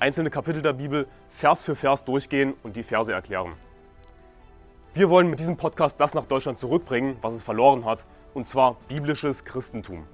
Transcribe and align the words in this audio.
einzelne 0.00 0.30
Kapitel 0.30 0.62
der 0.62 0.72
Bibel 0.72 1.06
Vers 1.28 1.62
für 1.62 1.76
Vers 1.76 2.04
durchgehen 2.04 2.54
und 2.62 2.76
die 2.76 2.82
Verse 2.82 3.12
erklären. 3.12 3.54
Wir 4.94 5.08
wollen 5.10 5.30
mit 5.30 5.38
diesem 5.38 5.56
Podcast 5.56 6.00
das 6.00 6.14
nach 6.14 6.24
Deutschland 6.24 6.58
zurückbringen, 6.58 7.16
was 7.20 7.34
es 7.34 7.42
verloren 7.42 7.84
hat, 7.84 8.06
und 8.34 8.48
zwar 8.48 8.74
biblisches 8.88 9.44
Christentum. 9.44 10.06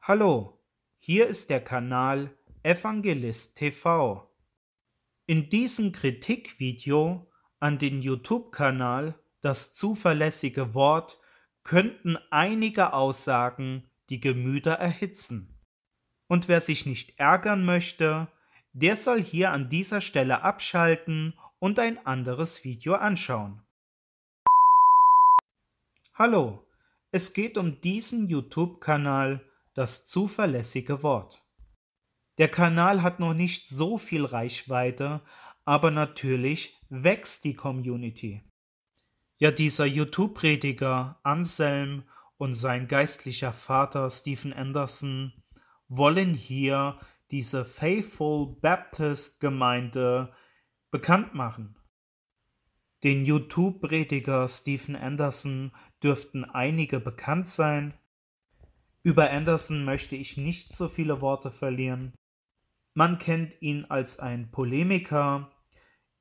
Hallo, 0.00 0.58
hier 0.98 1.28
ist 1.28 1.50
der 1.50 1.62
Kanal 1.62 2.30
Evangelist 2.62 3.56
TV. 3.56 4.28
In 5.26 5.48
diesem 5.48 5.92
Kritikvideo 5.92 7.30
an 7.60 7.78
den 7.78 8.02
YouTube-Kanal 8.02 9.14
Das 9.40 9.74
zuverlässige 9.74 10.74
Wort 10.74 11.20
könnten 11.62 12.18
einige 12.30 12.94
Aussagen 12.94 13.88
die 14.10 14.20
Gemüter 14.20 14.72
erhitzen. 14.72 15.60
Und 16.28 16.48
wer 16.48 16.60
sich 16.60 16.86
nicht 16.86 17.18
ärgern 17.18 17.64
möchte, 17.64 18.28
der 18.72 18.96
soll 18.96 19.22
hier 19.22 19.52
an 19.52 19.68
dieser 19.68 20.00
Stelle 20.00 20.42
abschalten 20.42 21.34
und 21.58 21.78
ein 21.78 22.04
anderes 22.06 22.64
Video 22.64 22.94
anschauen. 22.94 23.62
Hallo, 26.14 26.66
es 27.10 27.32
geht 27.32 27.56
um 27.58 27.80
diesen 27.80 28.28
YouTube-Kanal 28.28 29.40
Das 29.74 30.06
zuverlässige 30.06 31.02
Wort. 31.02 31.44
Der 32.38 32.48
Kanal 32.48 33.02
hat 33.02 33.20
noch 33.20 33.34
nicht 33.34 33.68
so 33.68 33.98
viel 33.98 34.24
Reichweite, 34.24 35.20
aber 35.64 35.90
natürlich 35.90 36.80
wächst 36.90 37.44
die 37.44 37.54
Community. 37.54 38.44
Ja, 39.38 39.50
dieser 39.50 39.86
YouTube-Prediger 39.86 41.18
Anselm 41.22 42.04
und 42.36 42.54
sein 42.54 42.88
geistlicher 42.88 43.52
Vater 43.52 44.10
Stephen 44.10 44.52
Anderson 44.52 45.32
wollen 45.88 46.34
hier 46.34 46.98
diese 47.30 47.64
Faithful 47.64 48.56
Baptist 48.60 49.40
Gemeinde 49.40 50.32
bekannt 50.90 51.34
machen. 51.34 51.76
Den 53.02 53.24
YouTube-Prediger 53.24 54.48
Stephen 54.48 54.96
Anderson 54.96 55.72
dürften 56.02 56.44
einige 56.44 57.00
bekannt 57.00 57.46
sein. 57.46 57.94
Über 59.02 59.30
Anderson 59.30 59.84
möchte 59.84 60.16
ich 60.16 60.36
nicht 60.36 60.72
so 60.72 60.88
viele 60.88 61.20
Worte 61.20 61.50
verlieren. 61.50 62.14
Man 62.94 63.18
kennt 63.18 63.60
ihn 63.60 63.84
als 63.86 64.18
ein 64.20 64.50
Polemiker, 64.50 65.50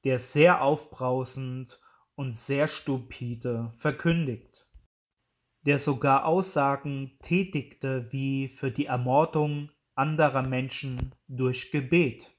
der 0.04 0.20
sehr 0.20 0.62
aufbrausend 0.62 1.80
und 2.16 2.34
sehr 2.36 2.68
stupide 2.68 3.72
verkündigt 3.78 4.63
der 5.66 5.80
sogar 5.80 6.26
Aussagen 6.26 7.18
tätigte 7.22 8.12
wie 8.12 8.48
für 8.48 8.72
die 8.72 8.86
Ermordung 8.86 9.70
anderer 9.96 10.42
Menschen 10.44 11.16
durch 11.28 11.72
Gebet. 11.72 12.36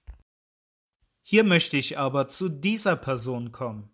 Hier 1.22 1.44
möchte 1.44 1.76
ich 1.76 1.98
aber 1.98 2.28
zu 2.28 2.48
dieser 2.48 2.96
Person 2.96 3.50
kommen. 3.50 3.90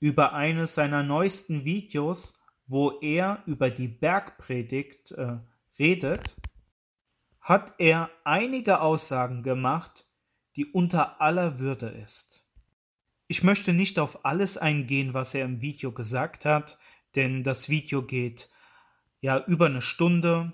Über 0.00 0.32
eines 0.32 0.74
seiner 0.74 1.02
neuesten 1.02 1.64
Videos, 1.64 2.42
wo 2.66 2.98
er 3.00 3.42
über 3.46 3.70
die 3.70 3.88
Bergpredigt 3.88 5.12
äh, 5.12 5.38
redet, 5.78 6.36
hat 7.40 7.74
er 7.78 8.10
einige 8.24 8.80
Aussagen 8.80 9.42
gemacht, 9.42 10.08
die 10.56 10.66
unter 10.66 11.20
aller 11.20 11.58
Würde 11.58 11.86
ist. 11.88 12.48
Ich 13.26 13.42
möchte 13.42 13.72
nicht 13.72 13.98
auf 13.98 14.24
alles 14.24 14.58
eingehen, 14.58 15.14
was 15.14 15.34
er 15.34 15.44
im 15.44 15.60
Video 15.60 15.92
gesagt 15.92 16.44
hat, 16.44 16.78
denn 17.14 17.44
das 17.44 17.68
Video 17.68 18.02
geht 18.02 18.50
ja 19.20 19.44
über 19.46 19.66
eine 19.66 19.82
Stunde. 19.82 20.52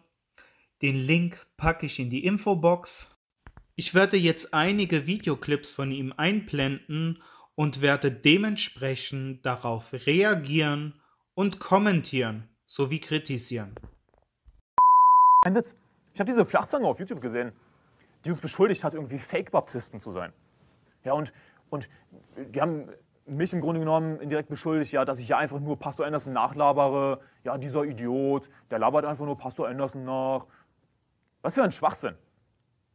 Den 0.83 0.97
Link 0.97 1.47
packe 1.57 1.87
ich 1.87 1.99
in 1.99 2.11
die 2.11 2.25
Infobox. 2.25 3.15
Ich 3.77 3.95
werde 3.95 4.17
jetzt 4.17 4.55
einige 4.55 5.07
Videoclips 5.07 5.73
von 5.73 5.91
ihm 5.91 6.13
einblenden 6.17 7.19
und 7.55 7.81
werde 7.81 8.13
dementsprechend 8.13 9.45
darauf 9.45 9.93
reagieren 9.93 11.01
und 11.35 11.59
kommentieren 11.61 12.49
sowie 12.67 13.01
kritisieren. 13.01 13.75
Ein 15.43 15.55
Witz. 15.55 15.75
Ich 16.13 16.21
habe 16.21 16.31
diese 16.31 16.45
Flachzange 16.45 16.87
auf 16.87 16.99
YouTube 16.99 17.21
gesehen, 17.21 17.53
die 18.25 18.31
uns 18.31 18.41
beschuldigt 18.41 18.85
hat, 18.85 18.95
irgendwie 18.95 19.19
Fake-Baptisten 19.19 20.01
zu 20.01 20.13
sein. 20.13 20.33
Ja, 21.05 21.15
und, 21.15 21.33
und 21.71 21.89
die 22.37 22.61
haben 22.61 22.91
mich 23.31 23.53
im 23.53 23.61
Grunde 23.61 23.81
genommen 23.81 24.21
indirekt 24.21 24.49
beschuldigt, 24.49 24.93
ja, 24.93 25.05
dass 25.05 25.19
ich 25.21 25.29
ja 25.29 25.39
einfach 25.39 25.61
nur 25.61 25.79
Pastor 25.79 26.07
Anderson 26.07 26.33
nachlabere. 26.33 27.21
Ja, 27.45 27.57
dieser 27.59 27.85
Idiot, 27.85 28.49
der 28.71 28.79
labert 28.79 29.05
einfach 29.05 29.25
nur 29.25 29.37
Pastor 29.37 29.69
Anderson 29.69 30.05
nach. 30.05 30.47
Was 31.43 31.55
für 31.55 31.63
ein 31.63 31.73
Schwachsinn. 31.73 32.17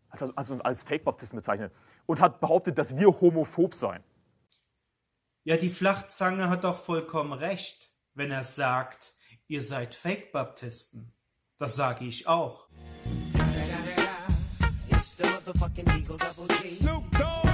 Also, 0.09 0.31
also 0.35 0.59
als 0.59 0.83
Fake-Baptisten 0.83 1.37
bezeichnet. 1.37 1.73
Und 2.05 2.21
hat 2.21 2.39
behauptet, 2.39 2.77
dass 2.77 2.95
wir 2.95 3.07
homophob 3.07 3.73
seien. 3.73 4.03
Ja, 5.43 5.57
die 5.57 5.69
Flachzange 5.69 6.49
hat 6.49 6.63
doch 6.63 6.79
vollkommen 6.79 7.33
recht, 7.33 7.91
wenn 8.13 8.31
er 8.31 8.43
sagt, 8.43 9.13
ihr 9.47 9.61
seid 9.61 9.95
Fake-Baptisten. 9.95 11.13
Das 11.57 11.75
sage 11.75 12.05
ich 12.05 12.27
auch. 12.27 12.67
Snoop 16.71 17.11
Dogg. 17.11 17.44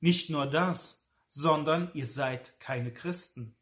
Nicht 0.00 0.30
nur 0.30 0.46
das, 0.46 1.04
sondern 1.28 1.90
ihr 1.94 2.06
seid 2.06 2.58
keine 2.58 2.92
Christen. 2.92 3.54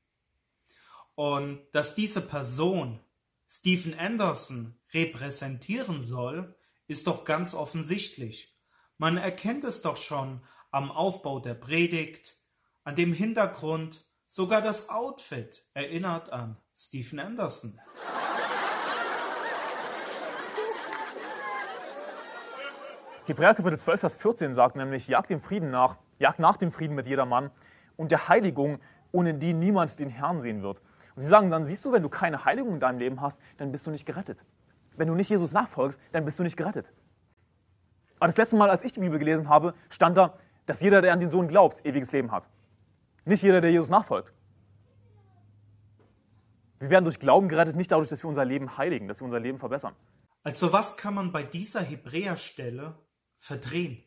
Und 1.15 1.60
dass 1.72 1.94
diese 1.94 2.21
Person 2.21 3.00
Stephen 3.49 3.99
Anderson 3.99 4.78
repräsentieren 4.93 6.03
soll, 6.03 6.54
ist 6.87 7.06
doch 7.06 7.25
ganz 7.25 7.54
offensichtlich. 7.54 8.56
Man 8.99 9.16
erkennt 9.16 9.65
es 9.65 9.82
doch 9.82 9.97
schon 9.97 10.43
am 10.71 10.91
Aufbau 10.91 11.41
der 11.41 11.54
Predigt, 11.54 12.37
an 12.84 12.94
dem 12.94 13.12
Hintergrund, 13.12 14.05
sogar 14.26 14.62
das 14.62 14.88
Outfit 14.88 15.65
erinnert 15.75 16.31
an 16.31 16.56
Stephen 16.76 17.19
Anderson. 17.19 17.81
Hebräer 23.26 23.55
Kapitel 23.55 23.78
12, 23.78 24.00
Vers 24.00 24.16
14 24.16 24.55
sagt 24.55 24.76
nämlich, 24.76 25.09
jagt 25.09 25.28
dem 25.31 25.43
Frieden 25.43 25.70
nach, 25.70 25.97
jagt 26.19 26.39
nach 26.39 26.56
dem 26.56 26.71
Frieden 26.71 26.95
mit 26.95 27.06
jedermann 27.06 27.51
und 27.97 28.11
der 28.11 28.29
Heiligung, 28.29 28.81
ohne 29.12 29.34
die 29.34 29.55
niemand 29.55 29.99
den 29.99 30.11
Herrn 30.11 30.41
sehen 30.41 30.62
wird. 30.62 30.81
Und 31.15 31.23
sie 31.23 31.29
sagen 31.29 31.51
dann, 31.51 31.65
siehst 31.65 31.84
du, 31.84 31.93
wenn 31.93 32.03
du 32.03 32.09
keine 32.09 32.45
Heiligung 32.45 32.75
in 32.75 32.81
deinem 32.81 32.99
Leben 32.99 33.21
hast, 33.21 33.41
dann 33.56 33.73
bist 33.73 33.87
du 33.87 33.91
nicht 33.91 34.06
gerettet. 34.06 34.45
Wenn 34.97 35.09
du 35.09 35.15
nicht 35.15 35.31
Jesus 35.31 35.53
nachfolgst, 35.53 36.01
dann 36.12 36.25
bist 36.25 36.39
du 36.39 36.43
nicht 36.43 36.56
gerettet. 36.56 36.93
Aber 38.19 38.27
das 38.27 38.37
letzte 38.37 38.56
Mal, 38.56 38.69
als 38.71 38.83
ich 38.83 38.93
die 38.93 39.01
Bibel 39.01 39.19
gelesen 39.19 39.49
habe, 39.49 39.75
stand 39.91 40.17
da, 40.17 40.39
dass 40.67 40.81
jeder, 40.81 41.03
der 41.03 41.12
an 41.12 41.21
den 41.21 41.31
Sohn 41.31 41.49
glaubt, 41.49 41.84
ewiges 41.87 42.12
Leben 42.12 42.33
hat. 42.33 42.49
Nicht 43.25 43.43
jeder, 43.43 43.61
der 43.61 43.71
Jesus 43.71 43.89
nachfolgt. 43.89 44.33
Wir 46.81 46.91
werden 46.91 47.05
durch 47.05 47.19
Glauben 47.19 47.49
gerettet, 47.49 47.77
nicht 47.77 47.91
dadurch, 47.91 48.09
dass 48.09 48.23
wir 48.23 48.29
unser 48.29 48.45
Leben 48.45 48.77
heiligen, 48.77 49.09
dass 49.09 49.21
wir 49.21 49.25
unser 49.25 49.41
Leben 49.41 49.59
verbessern. 49.59 49.95
Also 50.45 50.73
was 50.73 50.97
kann 50.97 51.15
man 51.15 51.33
bei 51.33 51.43
dieser 51.43 51.81
Hebräerstelle 51.81 52.97
verdrehen? 53.38 54.05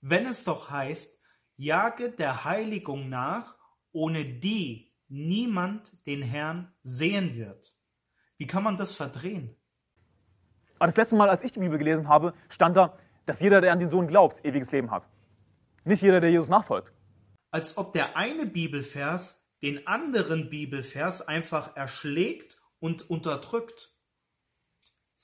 Wenn 0.00 0.26
es 0.26 0.44
doch 0.44 0.70
heißt, 0.70 1.20
Jage 1.56 2.10
der 2.10 2.44
Heiligung 2.44 3.08
nach, 3.08 3.56
ohne 3.92 4.24
die 4.24 4.92
niemand 5.08 6.06
den 6.06 6.22
Herrn 6.22 6.72
sehen 6.82 7.36
wird. 7.36 7.74
Wie 8.38 8.46
kann 8.46 8.64
man 8.64 8.76
das 8.76 8.96
verdrehen? 8.96 9.56
Aber 10.78 10.86
das 10.86 10.96
letzte 10.96 11.16
Mal, 11.16 11.30
als 11.30 11.42
ich 11.42 11.52
die 11.52 11.60
Bibel 11.60 11.78
gelesen 11.78 12.08
habe, 12.08 12.34
stand 12.48 12.76
da, 12.76 12.98
dass 13.26 13.40
jeder, 13.40 13.60
der 13.60 13.72
an 13.72 13.78
den 13.78 13.90
Sohn 13.90 14.08
glaubt, 14.08 14.44
ewiges 14.44 14.72
Leben 14.72 14.90
hat. 14.90 15.08
Nicht 15.84 16.02
jeder, 16.02 16.20
der 16.20 16.30
Jesus 16.30 16.48
nachfolgt. 16.48 16.92
Als 17.50 17.76
ob 17.76 17.92
der 17.92 18.16
eine 18.16 18.46
Bibelvers 18.46 19.44
den 19.62 19.86
anderen 19.86 20.50
Bibelvers 20.50 21.26
einfach 21.26 21.74
erschlägt 21.74 22.60
und 22.80 23.08
unterdrückt. 23.08 23.93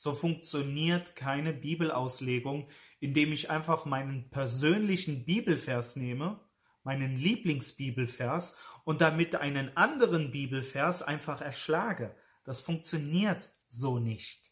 So 0.00 0.14
funktioniert 0.14 1.14
keine 1.14 1.52
Bibelauslegung, 1.52 2.68
indem 3.00 3.34
ich 3.34 3.50
einfach 3.50 3.84
meinen 3.84 4.30
persönlichen 4.30 5.26
Bibelvers 5.26 5.94
nehme, 5.94 6.40
meinen 6.84 7.16
Lieblingsbibelvers 7.16 8.56
und 8.84 9.02
damit 9.02 9.36
einen 9.36 9.76
anderen 9.76 10.30
Bibelvers 10.30 11.02
einfach 11.02 11.42
erschlage. 11.42 12.16
Das 12.44 12.60
funktioniert 12.60 13.50
so 13.68 13.98
nicht. 13.98 14.50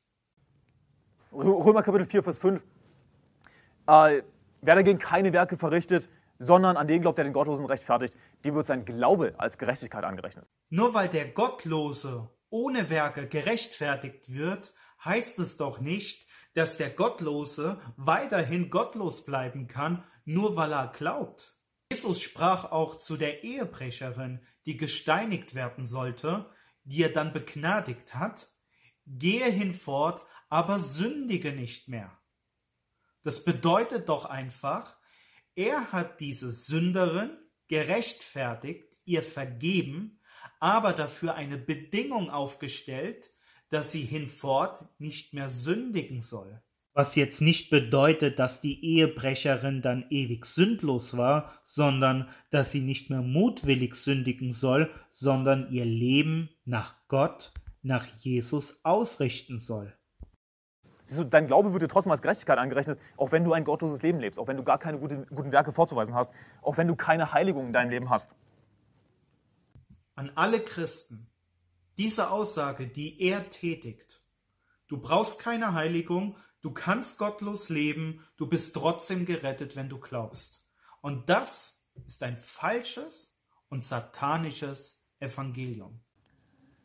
Römer 1.32 1.82
Kapitel 1.82 2.04
4, 2.04 2.22
Vers 2.24 2.38
5. 2.40 2.62
Äh, 3.86 4.22
wer 4.60 4.74
dagegen 4.74 4.98
keine 4.98 5.32
Werke 5.32 5.56
verrichtet, 5.56 6.10
sondern 6.38 6.76
an 6.76 6.86
den 6.86 7.00
glaubt, 7.00 7.16
der 7.16 7.24
den 7.24 7.32
Gottlosen 7.32 7.64
rechtfertigt, 7.64 8.18
dem 8.44 8.54
wird 8.54 8.66
sein 8.66 8.84
Glaube 8.84 9.34
als 9.38 9.56
Gerechtigkeit 9.56 10.04
angerechnet. 10.04 10.46
Nur 10.68 10.92
weil 10.92 11.08
der 11.08 11.26
Gottlose 11.26 12.28
ohne 12.50 12.90
Werke 12.90 13.26
gerechtfertigt 13.26 14.30
wird, 14.30 14.74
heißt 15.04 15.38
es 15.38 15.56
doch 15.56 15.80
nicht, 15.80 16.26
dass 16.54 16.76
der 16.76 16.90
Gottlose 16.90 17.80
weiterhin 17.96 18.70
gottlos 18.70 19.24
bleiben 19.24 19.68
kann, 19.68 20.04
nur 20.24 20.56
weil 20.56 20.72
er 20.72 20.88
glaubt. 20.88 21.56
Jesus 21.92 22.20
sprach 22.20 22.70
auch 22.70 22.96
zu 22.96 23.16
der 23.16 23.44
Ehebrecherin, 23.44 24.44
die 24.66 24.76
gesteinigt 24.76 25.54
werden 25.54 25.84
sollte, 25.84 26.50
die 26.84 27.02
er 27.02 27.08
dann 27.10 27.32
begnadigt 27.32 28.14
hat, 28.14 28.48
gehe 29.06 29.50
hinfort, 29.50 30.22
aber 30.48 30.78
sündige 30.78 31.52
nicht 31.52 31.88
mehr. 31.88 32.18
Das 33.22 33.44
bedeutet 33.44 34.08
doch 34.08 34.24
einfach, 34.24 34.96
er 35.54 35.92
hat 35.92 36.20
diese 36.20 36.50
Sünderin 36.52 37.36
gerechtfertigt, 37.68 38.98
ihr 39.04 39.22
vergeben, 39.22 40.20
aber 40.60 40.92
dafür 40.92 41.34
eine 41.34 41.58
Bedingung 41.58 42.30
aufgestellt, 42.30 43.32
dass 43.70 43.92
sie 43.92 44.02
hinfort 44.02 44.84
nicht 44.98 45.34
mehr 45.34 45.50
sündigen 45.50 46.22
soll. 46.22 46.60
Was 46.94 47.14
jetzt 47.14 47.40
nicht 47.40 47.70
bedeutet, 47.70 48.40
dass 48.40 48.60
die 48.60 48.84
Ehebrecherin 48.84 49.82
dann 49.82 50.06
ewig 50.10 50.44
sündlos 50.46 51.16
war, 51.16 51.52
sondern 51.62 52.28
dass 52.50 52.72
sie 52.72 52.80
nicht 52.80 53.08
mehr 53.08 53.22
mutwillig 53.22 53.94
sündigen 53.94 54.50
soll, 54.50 54.90
sondern 55.08 55.70
ihr 55.70 55.84
Leben 55.84 56.48
nach 56.64 56.96
Gott, 57.06 57.52
nach 57.82 58.04
Jesus 58.18 58.84
ausrichten 58.84 59.60
soll. 59.60 59.96
Siehst 61.04 61.20
du, 61.20 61.24
dein 61.24 61.46
Glaube 61.46 61.72
wird 61.72 61.82
dir 61.82 61.88
trotzdem 61.88 62.10
als 62.10 62.20
Gerechtigkeit 62.20 62.58
angerechnet, 62.58 62.98
auch 63.16 63.32
wenn 63.32 63.44
du 63.44 63.52
ein 63.52 63.64
gottloses 63.64 64.02
Leben 64.02 64.18
lebst, 64.18 64.38
auch 64.38 64.48
wenn 64.48 64.56
du 64.56 64.64
gar 64.64 64.78
keine 64.78 64.98
guten, 64.98 65.24
guten 65.26 65.52
Werke 65.52 65.72
vorzuweisen 65.72 66.14
hast, 66.14 66.32
auch 66.62 66.76
wenn 66.76 66.88
du 66.88 66.96
keine 66.96 67.32
Heiligung 67.32 67.68
in 67.68 67.72
deinem 67.72 67.90
Leben 67.90 68.10
hast. 68.10 68.34
An 70.16 70.32
alle 70.34 70.60
Christen, 70.60 71.27
diese 71.98 72.30
Aussage, 72.30 72.86
die 72.86 73.20
er 73.20 73.50
tätigt, 73.50 74.22
du 74.86 74.98
brauchst 74.98 75.40
keine 75.40 75.74
Heiligung, 75.74 76.36
du 76.60 76.72
kannst 76.72 77.18
gottlos 77.18 77.68
leben, 77.68 78.24
du 78.36 78.48
bist 78.48 78.74
trotzdem 78.74 79.26
gerettet, 79.26 79.76
wenn 79.76 79.88
du 79.88 79.98
glaubst. 79.98 80.64
Und 81.00 81.28
das 81.28 81.84
ist 82.06 82.22
ein 82.22 82.38
falsches 82.38 83.38
und 83.68 83.84
satanisches 83.84 85.04
Evangelium. 85.20 86.00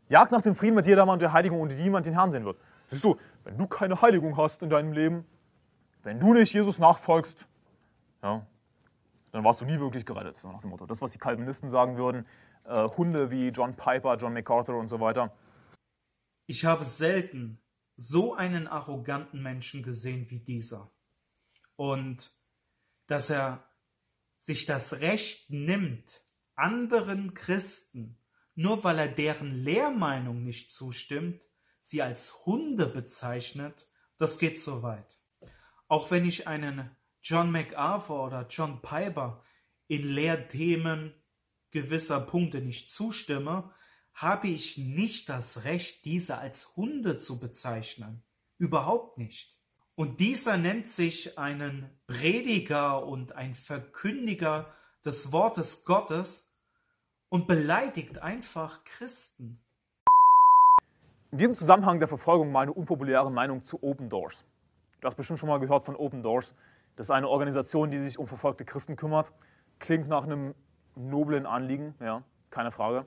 Jagd 0.09 0.31
nach 0.31 0.41
dem 0.41 0.55
Frieden 0.55 0.75
mit 0.75 0.87
jedermann 0.87 1.19
der 1.19 1.33
Heiligung, 1.33 1.61
ohne 1.61 1.73
die 1.73 1.81
niemand 1.81 2.05
den 2.05 2.13
Herrn 2.13 2.31
sehen 2.31 2.45
wird. 2.45 2.57
Siehst 2.87 3.03
du, 3.03 3.17
wenn 3.43 3.57
du 3.57 3.67
keine 3.67 4.01
Heiligung 4.01 4.35
hast 4.37 4.61
in 4.61 4.69
deinem 4.69 4.93
Leben, 4.93 5.25
wenn 6.03 6.19
du 6.19 6.33
nicht 6.33 6.53
Jesus 6.53 6.79
nachfolgst, 6.79 7.47
ja, 8.21 8.45
dann 9.33 9.43
warst 9.43 9.61
du 9.61 9.65
nie 9.65 9.79
wirklich 9.79 10.05
gerettet, 10.05 10.37
so 10.37 10.51
nach 10.51 10.61
dem 10.61 10.69
Motto. 10.69 10.85
Das, 10.85 11.01
was 11.01 11.11
die 11.11 11.17
Calvinisten 11.17 11.71
sagen 11.71 11.97
würden, 11.97 12.27
äh, 12.65 12.87
Hunde 12.87 13.31
wie 13.31 13.49
John 13.49 13.75
Piper, 13.75 14.15
John 14.15 14.33
MacArthur 14.33 14.77
und 14.77 14.89
so 14.89 14.99
weiter. 14.99 15.35
Ich 16.45 16.65
habe 16.65 16.85
selten 16.85 17.59
so 17.95 18.35
einen 18.35 18.67
arroganten 18.67 19.41
Menschen 19.41 19.81
gesehen 19.81 20.29
wie 20.29 20.39
dieser. 20.39 20.91
Und 21.75 22.31
dass 23.07 23.31
er 23.31 23.67
sich 24.37 24.67
das 24.67 24.99
Recht 24.99 25.49
nimmt, 25.49 26.21
anderen 26.53 27.33
Christen, 27.33 28.19
nur 28.53 28.83
weil 28.83 28.99
er 28.99 29.07
deren 29.07 29.55
Lehrmeinung 29.55 30.43
nicht 30.43 30.71
zustimmt, 30.71 31.41
sie 31.81 32.03
als 32.03 32.45
Hunde 32.45 32.85
bezeichnet, 32.85 33.87
das 34.19 34.37
geht 34.37 34.61
so 34.61 34.83
weit. 34.83 35.17
Auch 35.87 36.11
wenn 36.11 36.25
ich 36.25 36.47
einen 36.47 36.95
John 37.23 37.51
MacArthur 37.51 38.25
oder 38.25 38.47
John 38.49 38.81
Piper 38.81 39.41
in 39.87 40.07
Lehrthemen 40.07 41.13
gewisser 41.71 42.19
Punkte 42.19 42.61
nicht 42.61 42.91
zustimme, 42.91 43.71
habe 44.13 44.47
ich 44.47 44.77
nicht 44.77 45.29
das 45.29 45.63
Recht, 45.63 46.05
diese 46.05 46.37
als 46.37 46.75
Hunde 46.75 47.17
zu 47.17 47.39
bezeichnen. 47.39 48.23
Überhaupt 48.57 49.17
nicht. 49.17 49.57
Und 49.95 50.19
dieser 50.19 50.57
nennt 50.57 50.87
sich 50.87 51.37
einen 51.37 51.89
Prediger 52.07 53.05
und 53.05 53.33
ein 53.33 53.53
Verkündiger 53.53 54.67
des 55.05 55.31
Wortes 55.31 55.85
Gottes 55.85 56.55
und 57.29 57.47
beleidigt 57.47 58.19
einfach 58.19 58.83
Christen. 58.83 59.59
In 61.31 61.39
diesem 61.39 61.55
Zusammenhang 61.55 61.99
der 61.99 62.07
Verfolgung 62.07 62.51
mal 62.51 62.61
eine 62.61 62.73
unpopuläre 62.73 63.31
Meinung 63.31 63.65
zu 63.65 63.81
Open 63.81 64.09
Doors. 64.09 64.45
Du 65.01 65.07
hast 65.07 65.15
bestimmt 65.15 65.39
schon 65.39 65.49
mal 65.49 65.59
gehört 65.59 65.83
von 65.83 65.95
Open 65.95 66.21
Doors. 66.21 66.53
Das 66.95 67.07
ist 67.07 67.11
eine 67.11 67.27
Organisation, 67.27 67.91
die 67.91 67.99
sich 67.99 68.19
um 68.19 68.27
verfolgte 68.27 68.65
Christen 68.65 68.95
kümmert. 68.95 69.33
Klingt 69.79 70.07
nach 70.07 70.23
einem 70.23 70.53
noblen 70.95 71.45
Anliegen, 71.45 71.95
ja, 71.99 72.23
keine 72.49 72.71
Frage. 72.71 73.05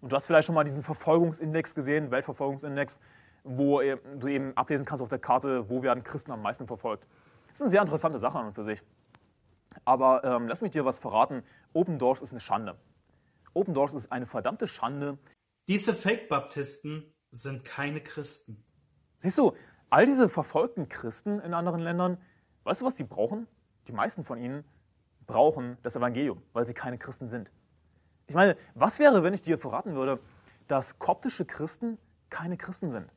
Und 0.00 0.12
du 0.12 0.16
hast 0.16 0.26
vielleicht 0.26 0.46
schon 0.46 0.54
mal 0.54 0.64
diesen 0.64 0.82
Verfolgungsindex 0.82 1.74
gesehen, 1.74 2.10
Weltverfolgungsindex, 2.10 3.00
wo 3.42 3.80
du 3.80 4.28
eben 4.28 4.56
ablesen 4.56 4.84
kannst 4.84 5.02
auf 5.02 5.08
der 5.08 5.18
Karte, 5.18 5.68
wo 5.68 5.82
werden 5.82 6.04
Christen 6.04 6.30
am 6.30 6.42
meisten 6.42 6.66
verfolgt. 6.66 7.06
Das 7.48 7.56
ist 7.56 7.62
eine 7.62 7.70
sehr 7.70 7.80
interessante 7.80 8.18
Sache 8.18 8.38
an 8.38 8.46
und 8.46 8.54
für 8.54 8.64
sich. 8.64 8.82
Aber 9.84 10.22
ähm, 10.24 10.48
lass 10.48 10.62
mich 10.62 10.70
dir 10.70 10.84
was 10.84 10.98
verraten. 10.98 11.42
Open 11.72 11.98
Doors 11.98 12.22
ist 12.22 12.32
eine 12.32 12.40
Schande. 12.40 12.76
Open 13.54 13.74
Doors 13.74 13.94
ist 13.94 14.10
eine 14.12 14.26
verdammte 14.26 14.68
Schande. 14.68 15.18
Diese 15.68 15.94
Fake-Baptisten 15.94 17.12
sind 17.30 17.64
keine 17.64 18.00
Christen. 18.00 18.64
Siehst 19.18 19.38
du, 19.38 19.54
all 19.90 20.06
diese 20.06 20.28
verfolgten 20.28 20.88
Christen 20.88 21.40
in 21.40 21.54
anderen 21.54 21.80
Ländern, 21.80 22.18
weißt 22.64 22.80
du, 22.80 22.84
was 22.84 22.94
die 22.94 23.04
brauchen? 23.04 23.46
Die 23.86 23.92
meisten 23.92 24.24
von 24.24 24.38
ihnen 24.38 24.64
brauchen 25.26 25.78
das 25.82 25.96
Evangelium, 25.96 26.42
weil 26.52 26.66
sie 26.66 26.74
keine 26.74 26.98
Christen 26.98 27.28
sind. 27.28 27.50
Ich 28.26 28.34
meine, 28.34 28.56
was 28.74 28.98
wäre, 28.98 29.22
wenn 29.22 29.34
ich 29.34 29.42
dir 29.42 29.58
verraten 29.58 29.94
würde, 29.94 30.18
dass 30.66 30.98
koptische 30.98 31.44
Christen 31.44 31.98
keine 32.30 32.56
Christen 32.56 32.90
sind? 32.90 33.10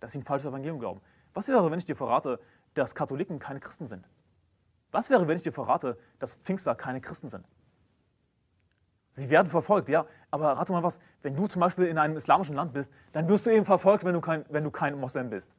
Dass 0.00 0.12
sie 0.12 0.18
ein 0.18 0.24
falsches 0.24 0.48
Evangelium 0.48 0.78
glauben? 0.78 1.00
Was 1.32 1.48
wäre, 1.48 1.70
wenn 1.70 1.78
ich 1.78 1.84
dir 1.84 1.96
verrate, 1.96 2.38
dass 2.74 2.94
Katholiken 2.94 3.38
keine 3.38 3.60
Christen 3.60 3.88
sind? 3.88 4.06
Was 4.92 5.10
wäre, 5.10 5.26
wenn 5.26 5.36
ich 5.36 5.42
dir 5.42 5.52
verrate, 5.52 5.98
dass 6.18 6.36
Pfingster 6.36 6.74
keine 6.74 7.00
Christen 7.00 7.28
sind? 7.28 7.46
Sie 9.12 9.30
werden 9.30 9.48
verfolgt, 9.48 9.88
ja. 9.88 10.06
Aber 10.30 10.52
rate 10.52 10.72
mal 10.72 10.82
was, 10.82 11.00
wenn 11.22 11.36
du 11.36 11.46
zum 11.46 11.60
Beispiel 11.60 11.86
in 11.86 11.98
einem 11.98 12.16
islamischen 12.16 12.56
Land 12.56 12.72
bist, 12.72 12.92
dann 13.12 13.28
wirst 13.28 13.46
du 13.46 13.50
eben 13.50 13.64
verfolgt, 13.64 14.04
wenn 14.04 14.14
du 14.14 14.20
kein, 14.20 14.44
wenn 14.50 14.64
du 14.64 14.70
kein 14.70 14.98
Moslem 14.98 15.30
bist. 15.30 15.52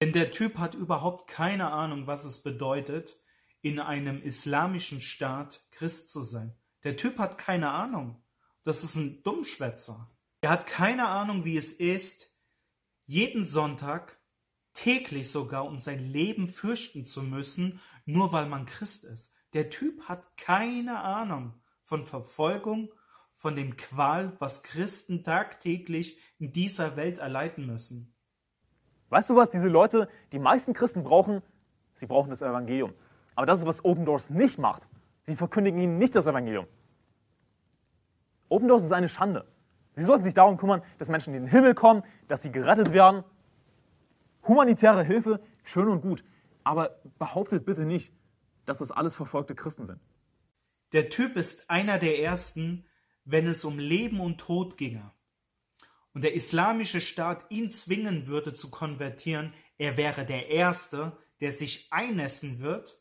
Denn 0.00 0.12
der 0.12 0.30
Typ 0.30 0.58
hat 0.58 0.74
überhaupt 0.74 1.28
keine 1.28 1.72
Ahnung, 1.72 2.06
was 2.06 2.24
es 2.24 2.42
bedeutet, 2.42 3.18
in 3.62 3.80
einem 3.80 4.22
islamischen 4.22 5.00
Staat 5.00 5.64
Christ 5.70 6.10
zu 6.10 6.22
sein. 6.22 6.54
Der 6.84 6.96
Typ 6.96 7.18
hat 7.18 7.38
keine 7.38 7.70
Ahnung. 7.70 8.22
Das 8.64 8.84
ist 8.84 8.94
ein 8.96 9.22
Dummschwätzer. 9.22 10.10
Er 10.40 10.50
hat 10.50 10.66
keine 10.66 11.08
Ahnung, 11.08 11.44
wie 11.44 11.56
es 11.56 11.72
ist, 11.72 12.30
jeden 13.06 13.44
Sonntag, 13.44 14.20
täglich 14.74 15.30
sogar, 15.30 15.64
um 15.64 15.78
sein 15.78 16.12
Leben 16.12 16.48
fürchten 16.48 17.04
zu 17.04 17.22
müssen, 17.22 17.80
nur 18.04 18.32
weil 18.32 18.46
man 18.46 18.66
Christ 18.66 19.04
ist. 19.04 19.34
Der 19.54 19.70
Typ 19.70 20.02
hat 20.02 20.36
keine 20.36 21.00
Ahnung 21.00 21.54
von 21.82 22.04
Verfolgung, 22.04 22.92
von 23.34 23.56
dem 23.56 23.76
Qual, 23.76 24.36
was 24.40 24.62
Christen 24.62 25.24
tagtäglich 25.24 26.18
in 26.38 26.52
dieser 26.52 26.96
Welt 26.96 27.18
erleiden 27.18 27.66
müssen. 27.66 28.15
Weißt 29.08 29.30
du 29.30 29.36
was, 29.36 29.50
diese 29.50 29.68
Leute, 29.68 30.08
die 30.32 30.38
meisten 30.38 30.72
Christen 30.72 31.02
brauchen, 31.02 31.42
sie 31.94 32.06
brauchen 32.06 32.30
das 32.30 32.42
Evangelium. 32.42 32.92
Aber 33.34 33.46
das 33.46 33.60
ist, 33.60 33.66
was 33.66 33.84
Open 33.84 34.04
Doors 34.04 34.30
nicht 34.30 34.58
macht. 34.58 34.88
Sie 35.22 35.36
verkündigen 35.36 35.80
ihnen 35.80 35.98
nicht 35.98 36.16
das 36.16 36.26
Evangelium. 36.26 36.66
Open 38.48 38.68
Doors 38.68 38.82
ist 38.82 38.92
eine 38.92 39.08
Schande. 39.08 39.46
Sie 39.94 40.02
sollten 40.02 40.24
sich 40.24 40.34
darum 40.34 40.56
kümmern, 40.56 40.82
dass 40.98 41.08
Menschen 41.08 41.34
in 41.34 41.44
den 41.44 41.50
Himmel 41.50 41.74
kommen, 41.74 42.02
dass 42.28 42.42
sie 42.42 42.52
gerettet 42.52 42.92
werden. 42.92 43.24
Humanitäre 44.46 45.02
Hilfe, 45.02 45.40
schön 45.64 45.88
und 45.88 46.02
gut. 46.02 46.24
Aber 46.64 46.98
behauptet 47.18 47.64
bitte 47.64 47.84
nicht, 47.86 48.12
dass 48.66 48.78
das 48.78 48.90
alles 48.90 49.16
verfolgte 49.16 49.54
Christen 49.54 49.86
sind. 49.86 50.00
Der 50.92 51.08
Typ 51.08 51.36
ist 51.36 51.70
einer 51.70 51.98
der 51.98 52.20
ersten, 52.20 52.84
wenn 53.24 53.46
es 53.46 53.64
um 53.64 53.78
Leben 53.78 54.20
und 54.20 54.38
Tod 54.38 54.76
ginge. 54.76 55.10
Und 56.16 56.22
der 56.22 56.32
islamische 56.32 57.02
Staat 57.02 57.44
ihn 57.50 57.70
zwingen 57.70 58.26
würde 58.26 58.54
zu 58.54 58.70
konvertieren, 58.70 59.52
er 59.76 59.98
wäre 59.98 60.24
der 60.24 60.48
Erste, 60.48 61.14
der 61.40 61.52
sich 61.52 61.92
einnässen 61.92 62.60
wird 62.60 62.98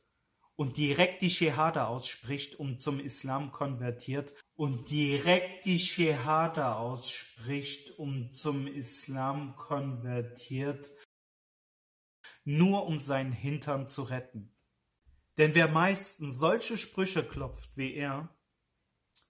und 0.57 0.75
direkt 0.75 1.21
die 1.21 1.29
Shehada 1.29 1.87
ausspricht 1.87 2.55
und 2.55 2.81
zum 2.81 2.99
Islam 2.99 3.53
konvertiert 3.53 4.33
und 4.57 4.89
direkt 4.89 5.63
die 5.63 5.79
Shehada 5.79 6.75
ausspricht 6.75 7.97
und 7.97 8.35
zum 8.35 8.67
Islam 8.67 9.55
konvertiert, 9.55 10.91
nur 12.43 12.85
um 12.85 12.97
seinen 12.97 13.31
Hintern 13.31 13.87
zu 13.87 14.03
retten. 14.03 14.53
Denn 15.37 15.55
wer 15.55 15.69
meistens 15.69 16.37
solche 16.37 16.77
Sprüche 16.77 17.23
klopft 17.23 17.77
wie 17.77 17.93
er, 17.93 18.27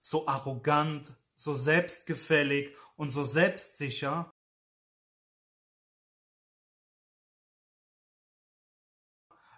so 0.02 0.28
arrogant, 0.28 1.16
so 1.36 1.56
selbstgefällig 1.56 2.76
und 2.96 3.12
so 3.12 3.24
selbstsicher, 3.24 4.36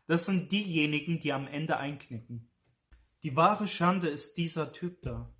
Das 0.08 0.26
sind 0.26 0.54
diejenigen, 0.54 1.20
die 1.20 1.34
am 1.34 1.48
Ende 1.48 1.78
einknicken. 1.78 2.50
Die 3.24 3.36
wahre 3.36 3.68
Schande 3.68 4.08
ist 4.08 4.38
dieser 4.38 4.72
Typ 4.72 5.02
da 5.02 5.34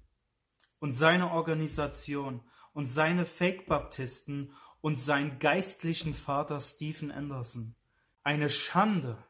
und 0.80 0.92
seine 0.92 1.32
Organisation 1.32 2.42
und 2.74 2.88
seine 2.88 3.26
Fake-Baptisten 3.26 4.54
und 4.82 4.98
seinen 4.98 5.40
geistlichen 5.40 6.14
Vater 6.14 6.60
Stephen 6.60 7.12
Anderson. 7.12 7.76
Eine 8.24 8.50
Schande, 8.50 9.24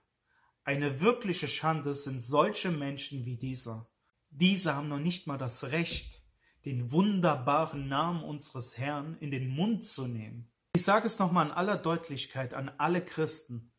eine 0.63 1.01
wirkliche 1.01 1.47
Schande 1.47 1.93
sind 1.93 2.19
solche 2.19 2.71
Menschen 2.71 3.25
wie 3.25 3.37
dieser. 3.37 3.87
Diese 4.29 4.75
haben 4.75 4.89
noch 4.89 4.99
nicht 4.99 5.27
mal 5.27 5.37
das 5.37 5.65
Recht, 5.71 6.23
den 6.67 6.91
wunderbaren 6.91 7.87
Namen 7.87 8.21
unseres 8.21 8.77
Herrn 8.77 9.15
in 9.21 9.31
den 9.31 9.47
Mund 9.47 9.85
zu 9.85 10.05
nehmen. 10.05 10.51
Ich 10.75 10.83
sage 10.83 11.07
es 11.07 11.17
nochmal 11.17 11.45
in 11.45 11.53
aller 11.53 11.77
Deutlichkeit 11.77 12.53
an 12.53 12.69
alle 12.77 12.99
Christen. 12.99 13.71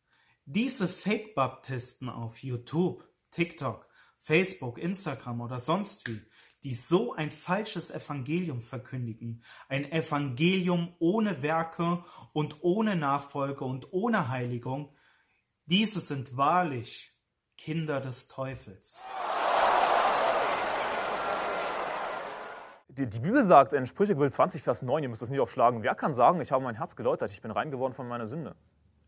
Diese 0.45 0.87
Fake-Baptisten 0.87 2.09
auf 2.09 2.41
YouTube, 2.41 3.07
TikTok, 3.29 3.87
Facebook, 4.17 4.79
Instagram 4.79 5.41
oder 5.41 5.59
sonst 5.59 6.09
wie, 6.09 6.19
die 6.63 6.73
so 6.73 7.13
ein 7.13 7.29
falsches 7.29 7.91
Evangelium 7.91 8.59
verkündigen, 8.59 9.43
ein 9.67 9.91
Evangelium 9.91 10.95
ohne 10.97 11.43
Werke 11.43 12.03
und 12.33 12.63
ohne 12.63 12.95
Nachfolge 12.95 13.65
und 13.65 13.93
ohne 13.93 14.29
Heiligung, 14.29 14.95
diese 15.67 15.99
sind 15.99 16.35
wahrlich 16.37 17.15
Kinder 17.55 18.01
des 18.01 18.27
Teufels. 18.27 19.03
Die, 22.89 23.05
die, 23.05 23.19
Bibel 23.19 23.43
sagt 23.43 23.73
in 23.73 23.85
Sprüche 23.85 24.15
20, 24.17 24.63
Vers 24.63 24.81
9, 24.81 25.03
ihr 25.03 25.09
müsst 25.09 25.21
das 25.21 25.29
nicht 25.29 25.39
aufschlagen, 25.39 25.83
wer 25.83 25.93
kann 25.93 26.15
sagen, 26.15 26.41
ich 26.41 26.51
habe 26.51 26.63
mein 26.63 26.75
Herz 26.75 26.95
geläutert, 26.95 27.31
ich 27.31 27.41
bin 27.41 27.51
rein 27.51 27.69
geworden 27.69 27.93
von 27.93 28.07
meiner 28.07 28.25
Sünde? 28.25 28.55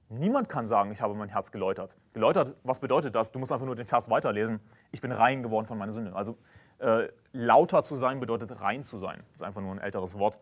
Niemand 0.10 0.50
kann 0.50 0.68
sagen, 0.68 0.92
ich 0.92 1.02
habe 1.02 1.16
mein 1.16 1.30
Herz 1.30 1.52
geläutert. 1.52 1.96
Geläutert, 2.14 2.56
was 2.64 2.80
bedeutet 2.80 3.16
das? 3.16 3.32
Du 3.32 3.40
musst 3.40 3.52
einfach 3.52 3.66
nur 3.66 3.76
den 3.76 3.88
Vers 3.88 4.10
weiterlesen. 4.10 4.60
Ich 4.92 5.02
bin 5.02 5.12
rein 5.12 5.42
geworden 5.42 5.66
von 5.66 5.78
meiner 5.78 5.94
Sünde. 5.94 6.14
Also 6.14 6.38
äh, 6.80 7.08
lauter 7.32 7.82
zu 7.82 7.96
sein 7.96 8.20
bedeutet 8.20 8.60
rein 8.62 8.84
zu 8.84 9.00
sein. 9.00 9.24
Das 9.30 9.38
ist 9.38 9.44
einfach 9.44 9.62
nur 9.62 9.72
ein 9.72 9.80
älteres 9.80 10.20
Wort. 10.20 10.38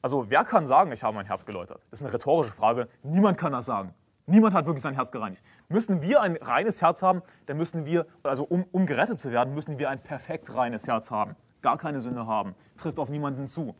Also 0.00 0.30
wer 0.30 0.44
kann 0.44 0.66
sagen, 0.66 0.90
ich 0.90 1.04
habe 1.04 1.14
mein 1.14 1.26
Herz 1.26 1.44
geläutert? 1.44 1.84
Das 1.90 2.00
ist 2.00 2.06
eine 2.06 2.12
rhetorische 2.12 2.52
Frage. 2.52 2.88
Niemand 3.02 3.38
kann 3.38 3.52
das 3.52 3.66
sagen. 3.66 3.94
Niemand 4.26 4.54
hat 4.54 4.66
wirklich 4.66 4.82
sein 4.82 4.94
Herz 4.94 5.12
gereinigt. 5.12 5.44
Müssen 5.68 6.00
wir 6.00 6.20
ein 6.22 6.36
reines 6.36 6.80
Herz 6.80 7.02
haben, 7.02 7.22
dann 7.46 7.58
müssen 7.58 7.84
wir, 7.84 8.06
also 8.22 8.44
um, 8.44 8.64
um 8.72 8.86
gerettet 8.86 9.18
zu 9.18 9.30
werden, 9.30 9.54
müssen 9.54 9.78
wir 9.78 9.90
ein 9.90 10.00
perfekt 10.00 10.54
reines 10.54 10.88
Herz 10.88 11.10
haben. 11.10 11.36
Gar 11.62 11.78
keine 11.78 12.00
Sünde 12.00 12.26
haben. 12.26 12.54
Trifft 12.76 12.98
auf 12.98 13.08
niemanden 13.08 13.48
zu. 13.48 13.74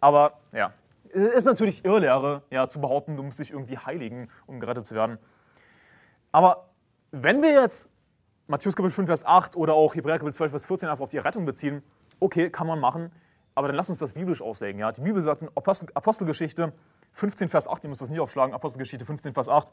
Aber 0.00 0.40
ja, 0.52 0.72
ist 1.10 1.44
natürlich 1.44 1.84
Irrlehre, 1.84 2.42
ja, 2.50 2.68
zu 2.68 2.80
behaupten, 2.80 3.16
du 3.16 3.22
musst 3.22 3.38
dich 3.38 3.50
irgendwie 3.50 3.78
heiligen, 3.78 4.28
um 4.46 4.60
gerettet 4.60 4.86
zu 4.86 4.94
werden. 4.94 5.18
Aber 6.32 6.68
wenn 7.10 7.42
wir 7.42 7.52
jetzt 7.52 7.88
Matthäus 8.46 8.76
Kapitel 8.76 8.94
5, 8.94 9.06
Vers 9.06 9.26
8 9.26 9.56
oder 9.56 9.74
auch 9.74 9.94
Hebräer 9.94 10.18
Kapitel 10.18 10.34
12, 10.34 10.50
Vers 10.50 10.66
14 10.66 10.88
einfach 10.88 11.02
auf 11.02 11.08
die 11.08 11.18
Rettung 11.18 11.44
beziehen, 11.44 11.82
okay, 12.20 12.50
kann 12.50 12.66
man 12.66 12.80
machen, 12.80 13.12
aber 13.54 13.68
dann 13.68 13.76
lass 13.76 13.88
uns 13.88 13.98
das 13.98 14.12
biblisch 14.12 14.40
auslegen. 14.40 14.80
Ja? 14.80 14.92
Die 14.92 15.00
Bibel 15.00 15.22
sagt 15.22 15.42
in 15.42 15.48
Apostel, 15.54 15.88
Apostelgeschichte 15.94 16.72
15, 17.12 17.48
Vers 17.48 17.68
8, 17.68 17.84
ihr 17.84 17.90
müsst 17.90 18.00
das 18.00 18.08
nicht 18.08 18.20
aufschlagen, 18.20 18.54
Apostelgeschichte 18.54 19.04
15, 19.04 19.34
Vers 19.34 19.48
8. 19.48 19.70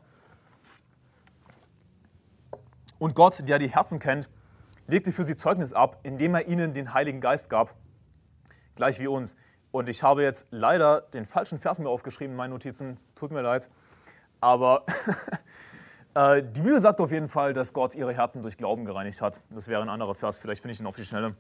Und 2.98 3.16
Gott, 3.16 3.48
der 3.48 3.60
die 3.60 3.70
Herzen 3.70 4.00
kennt, 4.00 4.30
legte 4.88 5.12
für 5.12 5.24
sie 5.24 5.36
Zeugnis 5.36 5.74
ab, 5.74 6.00
indem 6.04 6.36
er 6.36 6.48
ihnen 6.48 6.74
den 6.74 6.94
Heiligen 6.94 7.22
Geist 7.22 7.50
gab, 7.50 7.74
gleich 8.76 9.00
wie 9.00 9.08
uns. 9.08 9.36
Und 9.72 9.90
ich 9.90 10.04
habe 10.04 10.24
jetzt 10.24 10.48
leider 10.52 11.02
den 11.02 11.26
falschen 11.26 11.60
Vers 11.60 11.80
mir 11.80 11.90
aufgeschrieben 11.90 12.34
in 12.34 12.38
meinen 12.38 12.52
Notizen, 12.52 12.98
tut 13.16 13.32
mir 13.32 13.42
leid, 13.42 13.70
aber 14.40 14.86
Äh, 16.16 16.44
die 16.44 16.62
Bibel 16.62 16.80
sagt 16.80 17.02
auf 17.02 17.12
jeden 17.12 17.28
Fall, 17.28 17.54
dass 17.54 17.74
Gott 17.74 17.94
ihre 17.94 18.14
Herzen 18.14 18.42
durch 18.42 18.58
Glauben 18.58 18.86
gereinigt 18.86 19.22
hat. 19.22 19.42
Das 19.50 19.68
wäre 19.68 19.82
ein 19.82 19.90
anderer 19.90 20.16
Vers, 20.16 20.40
vielleicht 20.40 20.62
finde 20.62 20.74
ich 20.74 20.80
ihn 20.80 20.88
auf 20.88 20.96
die 20.96 21.06
Schnelle. 21.06 21.36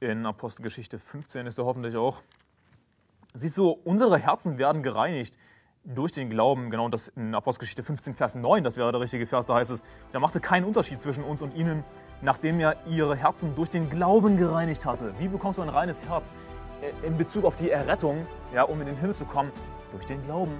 In 0.00 0.26
Apostelgeschichte 0.26 0.98
15 0.98 1.46
ist 1.46 1.56
er 1.56 1.64
hoffentlich 1.64 1.96
auch. 1.96 2.22
Siehst 3.32 3.56
du, 3.56 3.70
unsere 3.70 4.18
Herzen 4.18 4.58
werden 4.58 4.82
gereinigt 4.82 5.38
durch 5.86 6.12
den 6.12 6.30
Glauben. 6.30 6.70
Genau, 6.70 6.88
das 6.88 7.08
in 7.08 7.34
Apostelgeschichte 7.34 7.82
15, 7.82 8.14
Vers 8.14 8.34
9, 8.34 8.64
das 8.64 8.76
wäre 8.76 8.90
der 8.92 9.00
richtige 9.00 9.26
Vers, 9.26 9.46
da 9.46 9.54
heißt 9.54 9.70
es, 9.70 9.82
da 10.12 10.20
machte 10.20 10.40
keinen 10.40 10.64
Unterschied 10.64 11.00
zwischen 11.00 11.24
uns 11.24 11.42
und 11.42 11.54
ihnen, 11.54 11.84
nachdem 12.22 12.60
er 12.60 12.76
ihre 12.86 13.16
Herzen 13.16 13.54
durch 13.54 13.70
den 13.70 13.88
Glauben 13.88 14.36
gereinigt 14.36 14.84
hatte. 14.84 15.14
Wie 15.18 15.28
bekommst 15.28 15.58
du 15.58 15.62
ein 15.62 15.68
reines 15.68 16.08
Herz? 16.08 16.32
Äh, 16.82 17.06
in 17.06 17.16
Bezug 17.16 17.44
auf 17.44 17.56
die 17.56 17.70
Errettung, 17.70 18.26
ja, 18.52 18.64
um 18.64 18.80
in 18.80 18.86
den 18.86 18.96
Himmel 18.96 19.14
zu 19.14 19.24
kommen, 19.24 19.52
durch 19.92 20.06
den 20.06 20.22
Glauben 20.24 20.58